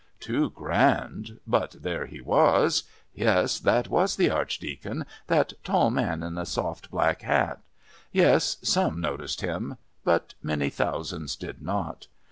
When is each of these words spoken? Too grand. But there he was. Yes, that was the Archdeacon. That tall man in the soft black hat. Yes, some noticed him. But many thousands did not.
Too 0.19 0.49
grand. 0.49 1.39
But 1.45 1.75
there 1.79 2.07
he 2.07 2.21
was. 2.21 2.85
Yes, 3.13 3.59
that 3.59 3.87
was 3.87 4.15
the 4.15 4.31
Archdeacon. 4.31 5.05
That 5.27 5.53
tall 5.63 5.91
man 5.91 6.23
in 6.23 6.33
the 6.33 6.45
soft 6.45 6.89
black 6.89 7.21
hat. 7.21 7.59
Yes, 8.11 8.57
some 8.63 8.99
noticed 8.99 9.41
him. 9.41 9.77
But 10.03 10.33
many 10.41 10.71
thousands 10.71 11.35
did 11.35 11.61
not. 11.61 12.07